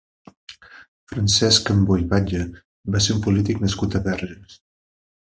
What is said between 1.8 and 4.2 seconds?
i Batlle va ser un polític nascut a